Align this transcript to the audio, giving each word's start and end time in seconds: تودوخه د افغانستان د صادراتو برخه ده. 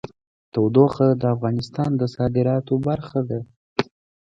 تودوخه 0.53 1.07
د 1.21 1.23
افغانستان 1.35 1.91
د 1.97 2.01
صادراتو 2.15 2.73
برخه 2.87 3.19
ده. 3.29 3.39